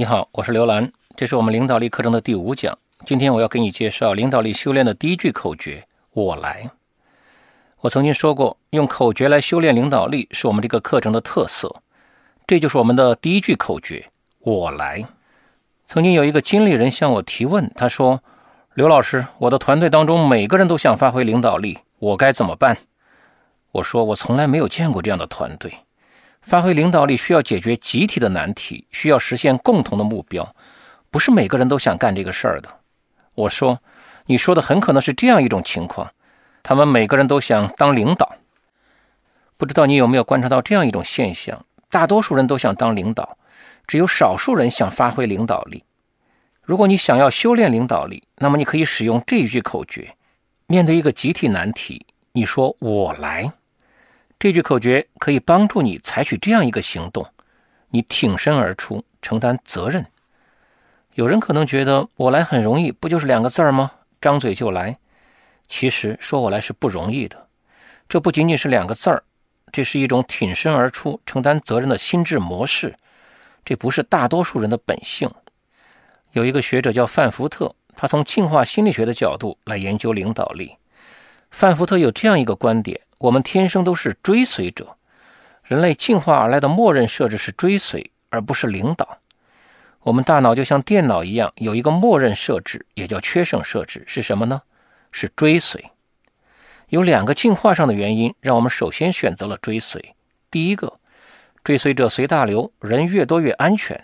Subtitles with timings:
[0.00, 2.74] 你好，我是刘兰，这是我们领导力课程的第五讲。
[3.04, 6.70] 今天我要给你介绍领导力修炼的第一句口诀：“我来。”
[7.80, 11.82] 我曾经说过，用口诀来修炼领导力是我们这个课程的特色。
[12.46, 14.10] 这就是我们的第一句口诀
[14.40, 15.04] ：“我来。”
[15.86, 18.22] 曾经有一个经理人向我提问，他说
[18.72, 22.74] ：“刘老师，我的团队当中每个人都想发挥领导力，我该怎么办？”
[23.72, 25.70] 我说：“我从来没有见过这样的团队。”
[26.42, 30.54] 发挥领导力需要解决集体的难题，需要实现共同的目标，
[31.10, 32.80] 不是每个人都想干这个事儿的。
[33.34, 33.80] 我说，
[34.26, 36.10] 你说的很可能是这样一种情况：
[36.62, 38.36] 他们每个人都想当领导。
[39.56, 43.36] 不知道你有没有观察到这样一种现象：大多数人都想当领导，
[43.86, 45.84] 只有少数人想发挥领导力。
[46.62, 50.16] 如果你想要修炼领导力，那么你可以使用这一句口诀：
[50.66, 53.52] 面对一个集体难题，你说“我来”。
[54.40, 57.26] 这句口诀可以帮助你采取这样一个行动：
[57.90, 60.06] 你挺身而出，承担责任。
[61.12, 63.92] 有人可能觉得“我来”很容易，不就是两个字儿吗？
[64.18, 64.96] 张嘴就来。
[65.68, 67.48] 其实说“我来”是不容易的。
[68.08, 69.22] 这不仅仅是两个字儿，
[69.70, 72.96] 这是一种挺身而出、承担责任的心智模式。
[73.62, 75.30] 这不是大多数人的本性。
[76.32, 80.74] 有一个学者叫范福特，他从进化心理学的角度来研究领导力。
[81.50, 82.98] 范福特有这样一个观点。
[83.20, 84.96] 我们天生都是追随者，
[85.62, 89.18] 人类进化而来的默认设置是追随，而不是领导。
[90.00, 94.62] 我们大脑就像电脑一样，有一个默认设置，也叫缺省设置，是什么呢？
[95.12, 95.90] 是追随。
[96.88, 100.14] 有两个进化上的原因，让我们首先选择了追随。
[100.50, 100.98] 第一个，
[101.62, 104.02] 追随者随大流，人越多越安全，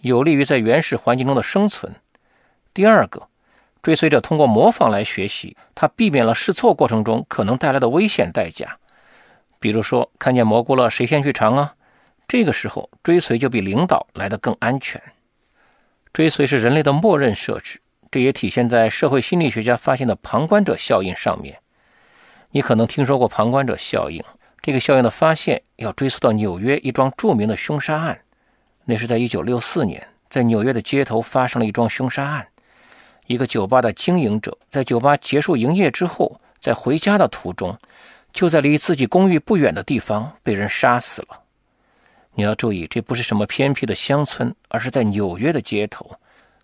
[0.00, 1.94] 有利于在原始环境中的生存。
[2.74, 3.28] 第二个。
[3.86, 8.78] 追随者通过模仿来学习，他避免了试错过程中可能带来的危险代价。
[9.60, 11.76] 比如说，看见蘑菇了，谁先去尝啊？
[12.26, 15.00] 这个时候，追随就比领导来得更安全。
[16.12, 21.56] 追随是人类的默认设置，这也体现在社会心理学家发现的旁观者效应上面。
[22.50, 24.20] 你可能听说过旁观者效应，
[24.60, 28.18] 这个效应的发现要追溯到纽约一桩著名的凶杀案。
[28.86, 32.48] 那是在1964年，在纽约的街头发生了一桩凶杀案。
[33.26, 37.76] 一个酒吧的经营者在酒吧结束营业之后，在回家的途中，
[38.32, 41.40] 就在离自己公寓不远的地方被人杀死了。
[42.34, 46.18] 你要注意，这不是什么偏僻的乡村，而是在纽约的街头。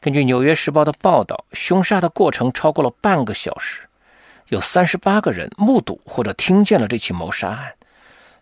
[0.00, 3.80] 根据《纽约时报》的报道，凶杀的过程超过了半个小时，
[4.48, 7.72] 有三十八个人目睹或者听见了这起谋杀案，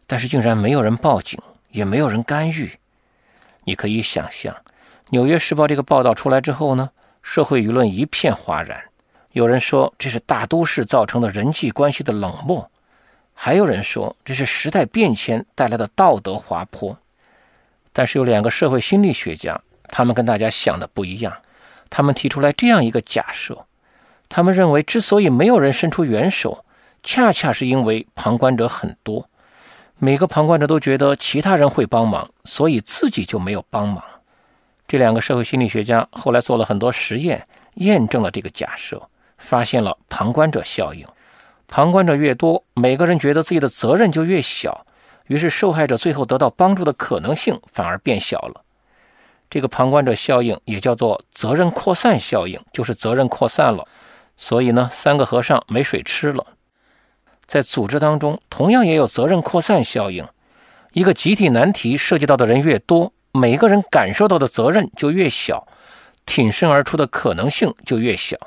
[0.07, 2.71] 但是竟然没有人报警，也没有人干预。
[3.65, 4.55] 你可以想象，
[5.09, 6.91] 《纽约时报》这个报道出来之后呢？
[7.25, 8.85] 社会舆论一片哗然，
[9.33, 12.71] 有人说这是大都市造成的人际关系的冷漠，
[13.33, 16.97] 还有人说这是时代变迁带来的道德滑坡。
[17.95, 19.59] 但是有两个社会心理学家，
[19.89, 21.35] 他们跟大家想的不一样，
[21.89, 23.65] 他们提出来这样一个假设：
[24.29, 26.65] 他们认为，之所以没有人伸出援手，
[27.03, 29.31] 恰恰是因为旁观者很多，
[29.99, 34.05] 每个旁观者都觉得其他人会帮忙，所以自己就没有帮忙。
[34.87, 39.03] 这两个社会心理学家后来做了很多实验，验证了这个假设，
[39.39, 41.07] 发现了旁观者效应。
[41.67, 44.87] 旁观者越多，每个人觉得自己的责任就越小，
[45.27, 48.61] 于是受害者最后得到帮助的可能性反而变小了。
[49.49, 53.87] 这个旁观者效应也叫做责任扩散效应，就是责任扩散了，
[54.37, 56.47] 所以呢，三个和尚没水吃了。
[57.47, 60.27] 在组织当中，同样也有责任扩散效应，
[60.93, 63.13] 一个集体难题涉及到的人越多。
[63.37, 65.67] 每个人感受到的责任就越小，
[66.25, 68.39] 挺身而出的可能性就越小。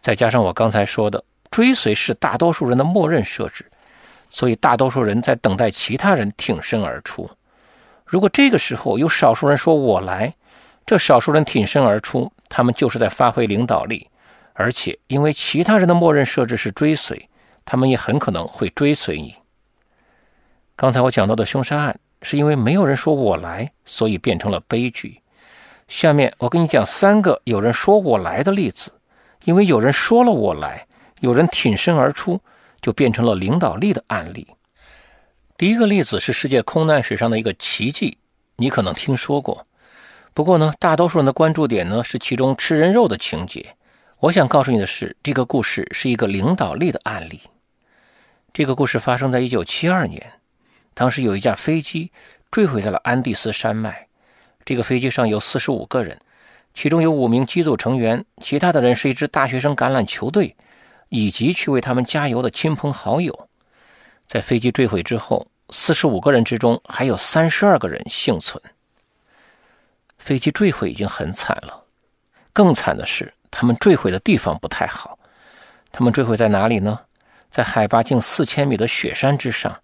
[0.00, 3.64] 再加上我刚才说的，追随是大多数人的默认设置，
[4.28, 7.30] 所以大多数人在等待其他人挺身而出。
[8.04, 10.34] 如果这个时候有少数人说“我来”，
[10.84, 14.08] 这少数人挺身而出，他们就是在发挥领导力，
[14.54, 17.28] 而且因为其他人的默认设置是追随，
[17.64, 19.36] 他们也很可能会追随你。
[20.74, 21.96] 刚才我讲到的凶杀案。
[22.22, 25.20] 是因为没有人说我来，所以变成了悲剧。
[25.88, 28.90] 下面我跟你讲三个有人说我来的例子，
[29.44, 30.86] 因为有人说了我来，
[31.20, 32.40] 有人挺身而出，
[32.80, 34.46] 就变成了领导力的案例。
[35.58, 38.16] 第一个例子是世界空难史上的一个奇迹，
[38.56, 39.66] 你可能听说过。
[40.32, 43.76] 不过呢，大多数人的关注点呢是其中吃人肉的情节。
[44.20, 47.40] 我想告诉你的是，这个故事是一个领导力的案例。
[48.52, 50.32] 这个故事发生在一九七二年。
[50.94, 52.10] 当时有一架飞机
[52.50, 54.06] 坠毁在了安第斯山脉，
[54.64, 56.20] 这个飞机上有四十五个人，
[56.74, 60.54] 其中有五名机组成员，其他的人是一支大学生橄榄球队，
[61.08, 63.48] 以及去为他们加油的亲朋好友。
[64.26, 68.62] 在飞机坠毁之后，四十五个人之中还有三十二个人幸存。
[70.18, 71.84] 飞机坠毁已经很惨了，
[72.52, 75.18] 更惨的是，他们坠毁的地方不太好。
[75.90, 77.00] 他们坠毁在哪里呢？
[77.50, 79.81] 在海拔近四千米的雪山之上，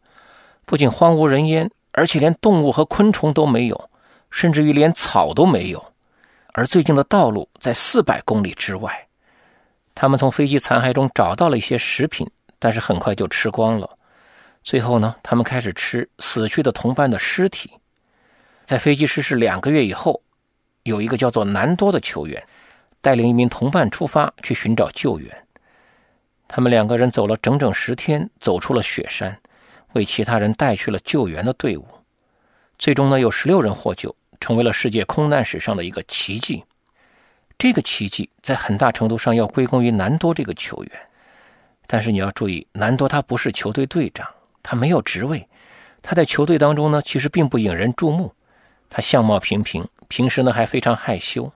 [0.69, 3.88] 不仅荒无人烟，而且连动物和昆虫都没有，
[4.31, 5.82] 甚至于连草都没有。
[6.53, 9.06] 而最近的道路在四百公里之外。
[9.94, 13.97] 他们从飞机残骸中找到了一些食品，但是很快就吃光了。
[14.62, 17.73] 最后呢，他们开始吃死去的同伴的尸体。
[18.67, 20.21] 在飞机失事两个月以后，
[20.82, 22.47] 有一个叫做南多的球员，
[23.00, 25.35] 带领一名同伴出发去寻找救援。
[26.47, 29.35] 他们两个人走了整整十天，走出了雪山，
[29.94, 31.87] 为其他人带去了救援的队伍。
[32.79, 36.64] 最终呢，有十六人获救，成为了世界空难史上的一个奇迹。
[37.58, 40.93] 这个奇迹在很大程度上要归功于南多这个球员，
[41.88, 44.29] 但是你要注意，南多他不是球队队长，
[44.62, 45.49] 他没有职位，
[46.00, 48.32] 他在球队当中呢，其实并不引人注目，
[48.88, 51.52] 他相貌平平，平时呢还非常害羞。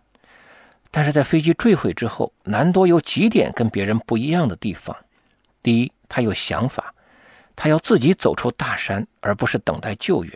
[0.90, 4.96] 但是在飞机坠毁之后，南多有几点跟别人不一样的地方：
[5.62, 6.93] 第一，他有想法，
[7.62, 10.32] 他要自己走出大山，而不是等待救援；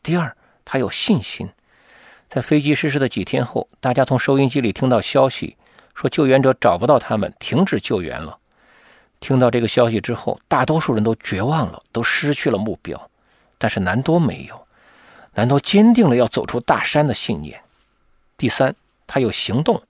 [0.00, 1.48] 第二，他有信心。
[2.28, 5.56] 在飞机失事的几天后，大家从收音机里听到消息，
[5.92, 8.38] 说救援者找不到他们，停止救援了。
[9.18, 13.10] 听到这个消息之后，大多数人都绝望了，都失去了目标。
[13.58, 14.68] 但是南多没有，
[15.34, 17.60] 南多坚定了要走出大山的信念。
[18.36, 18.72] 第三，
[19.08, 19.82] 他有行动，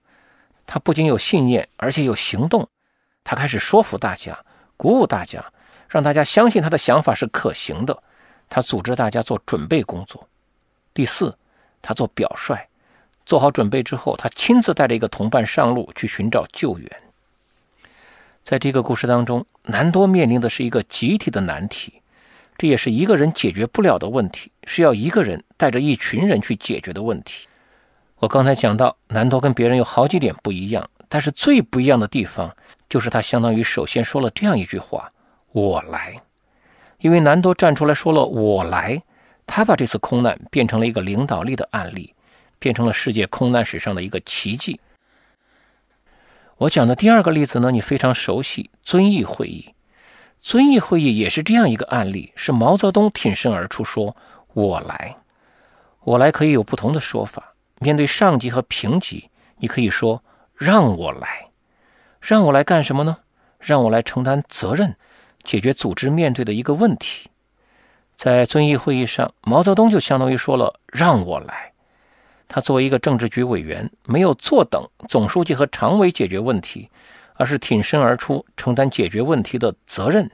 [0.66, 2.66] 他不仅有信念，而且有行动。
[3.22, 4.42] 他开始说服大家，
[4.78, 5.51] 鼓舞大家，
[5.92, 8.02] 让大家相信他的想法是可行的。
[8.48, 10.26] 他组织大家做准备工作。
[10.92, 11.36] 第四。
[11.84, 12.56] 他做表率，
[13.26, 16.88] 做好准备之后，他亲自带着一个同伴上路去寻找救援。
[18.44, 21.94] 在这个故事当中，南多面临的是一个集体的难题，
[22.56, 27.48] 这也是一个人解决不了的问题，是要一个人带着一群人去解决的问题。
[28.18, 32.54] 我刚才讲到，南多跟别人有好几点不一样，但是最不一样的地方
[32.88, 35.12] 就是他相当于首先说了这样一句话
[35.52, 36.20] ：“我来。”
[36.98, 39.02] 因为南多站出来说了“我来”。
[39.44, 42.14] 他把这次空难变成了一个领导力的案例，
[42.58, 44.80] 变成了世界空难史上的一个奇迹。
[46.58, 49.74] 我讲的第二个例子呢，你非常熟悉——遵义会议。
[50.40, 54.16] 遵义会议也是这样一个案例，是毛泽东挺身而出，说
[54.54, 55.16] ：“我来，
[56.04, 57.54] 我来。”可以有不同的说法。
[57.80, 59.28] 面对上级和平级，
[59.58, 60.22] 你可以说
[60.54, 61.48] ：“让我来，
[62.20, 63.18] 让我来干什么呢？
[63.58, 64.96] 让我来承担责任，
[65.44, 67.28] 解决组织面对的一个问题。”
[68.16, 71.72] 在遵义会议上，毛泽东就相当于说了：“让我来。”
[72.46, 76.88] 他作为一个政治局委员，没有坐等总书记和常委解决问题，
[77.34, 80.30] 而是挺身而出，承担解决问题的责任。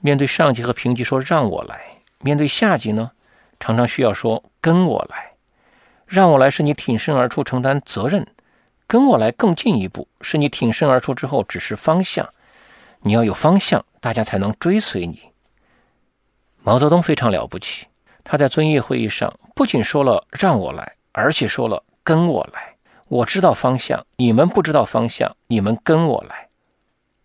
[0.00, 1.80] 面对上级和平级说“让我来”，
[2.20, 3.10] 面对下级呢，
[3.58, 5.32] 常常需要说“跟我来”。
[6.06, 8.24] 让我来是你挺身而出承担责任，
[8.86, 12.28] 跟我来更进一步，是你挺身而出之后指示方向。
[13.06, 15.20] 你要有方向，大家才能追随你。
[16.62, 17.86] 毛泽东非常了不起，
[18.24, 22.74] 他在遵义会议上不仅说了“让我来”，而且说了“跟我来”。
[23.08, 26.48] 我知道方向，你们不知道方向，你们跟我来。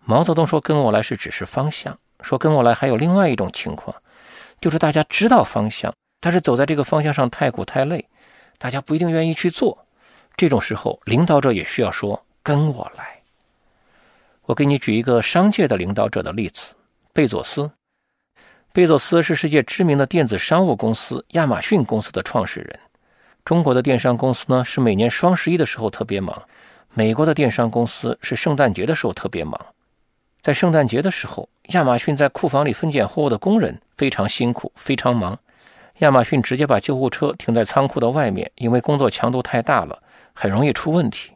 [0.03, 3.95] 毛泽东说“跟我来”是指示方向，说“跟我来”还有另外一种情况，
[4.59, 8.05] 就是大家知道方向，但是走在这个方向上太苦太累，
[8.57, 9.85] 大家不一定愿意去做。
[10.35, 13.18] 这种时候，领导者也需要说“跟我来”。
[14.50, 16.74] 我给你举一个商界的领导者的例子：
[17.13, 17.70] 贝佐斯。
[18.74, 22.79] 贝佐斯是世界知名的电子商务公司亚马逊公司的创始人。
[23.46, 26.36] 中国的电商公司呢，是每年双十一的时候特别忙；
[26.96, 29.63] 美国的电商公司是圣诞节的时候特别忙。
[30.41, 35.38] 在圣诞节的时候，亚马逊在库房里分拣货物的工人非常辛苦，非常忙。
[36.00, 40.01] 亚马逊直接把救护车停在仓库的外面，因为工作强度太大了，
[40.34, 41.34] 很容易出问题。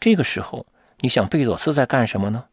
[0.00, 0.66] 这个时候，
[1.00, 2.44] 你想贝佐斯在干什么呢？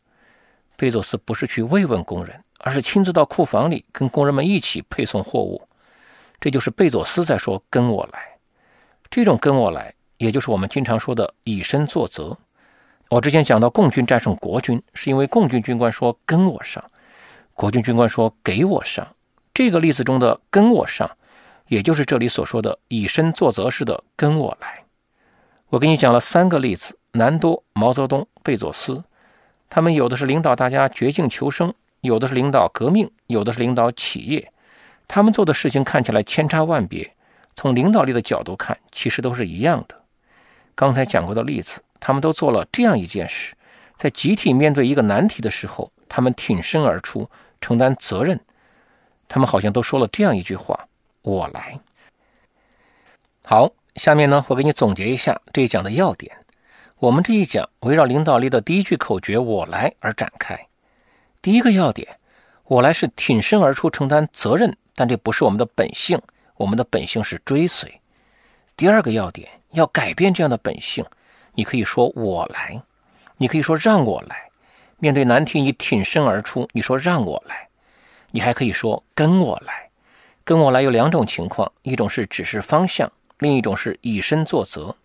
[0.77, 2.41] 贝佐斯不是去慰问工人。
[2.65, 5.61] 而是亲自到库房里跟工人们一起配送货物，
[6.39, 8.37] 这就是贝佐斯在说“跟我来”。
[9.11, 12.37] 这种“跟我来”，也就是我们经常说的以身作则。
[13.09, 16.81] 我之前讲到共军战胜国军，是因为共军军官说“跟我上”，
[17.53, 19.05] 国军军官说“给我上”。
[19.53, 21.17] 这个例子中的“跟我上”，
[21.67, 24.81] 也就是这里所说的以身作则式的“跟我来”。
[25.73, 29.03] 我给你讲了三个例子：南多、毛泽东、贝佐斯，
[29.71, 31.73] 他们有的是领导大家绝境求生。
[32.01, 34.53] 有的是领导革命，有的是领导企业，
[35.07, 37.15] 他们做的事情看起来千差万别。
[37.55, 39.99] 从领导力的角度看，其实都是一样的。
[40.75, 43.55] 刚才讲过的例子，他们都做了这样一件事：
[43.95, 47.27] 在集体面对一个难题的时候，他们挺身而出，
[47.59, 48.39] 承担责任。
[49.27, 50.87] 他们好像都说了这样一句话
[51.23, 51.79] ：“我来。”
[53.43, 56.35] 好，下面呢，我给你总结一下这一讲的要点。
[56.99, 60.67] 我们这一讲围绕领导力的第一句口诀“我来”而展开。
[61.41, 62.17] 第一个要点，
[62.65, 66.19] 我来是挺身而出承担责任，但这不是我们的本性，
[66.55, 67.99] 我们的本性是追随。
[68.75, 71.05] 第二个要点，要改变这样的本性，
[71.53, 72.81] 你可以说我来，
[73.37, 74.49] 你可以说让我来。
[74.97, 77.67] 面对难题，你挺身而出，你说让我来。
[78.31, 79.89] 你还可以说跟我来，
[80.43, 84.95] 跟我来有两种情况，一种是指示方向，另一种是以身作则。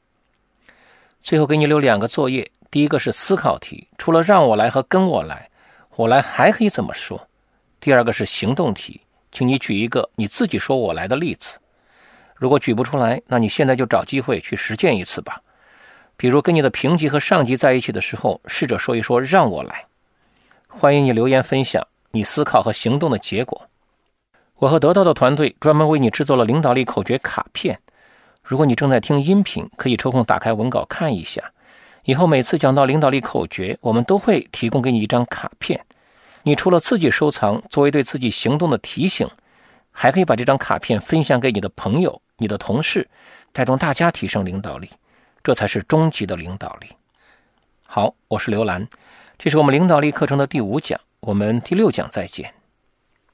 [1.20, 5.50] 最后给你留两个作业，第一个是思考题，除了让我来和跟我来。
[5.96, 7.28] 我来还可以怎么说？
[7.80, 9.00] 第二个是行动题，
[9.32, 11.58] 请你举一个你自己说我来的例子。
[12.36, 15.42] 如果举不出来，那你现在就找机会去实践一次吧。
[16.16, 19.86] 比如跟你的平级和上级在一起的时候，试着说一说让我来。
[20.68, 23.68] 欢迎你留言分享你思考和行动的结果。
[24.56, 27.80] 我和得到的团队专门为你制作了领导力口诀卡片。
[28.48, 31.52] 如果你正在听音频，可以抽空打开文稿看一下。
[32.04, 35.78] 以后每次讲到领导力口诀，我们都会提供给你一张卡片。
[36.44, 39.28] 你除了自己收藏，作为对自己行动的提醒，
[39.90, 43.06] 还可以把这张卡片分享给你的朋友、你的同事，
[43.52, 44.88] 带动大家提升领导力。
[45.44, 46.88] 这才是终极的领导力。
[47.84, 48.88] 好，我是刘兰，
[49.36, 52.54] 这是我们领导力课程的第五讲，我们第六讲再见。